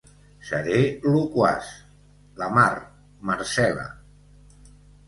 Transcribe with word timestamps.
Seré 0.45 0.79
loquaç: 1.09 1.69
La 2.41 2.49
mar, 2.57 2.73
Marcel·la! 3.33 3.89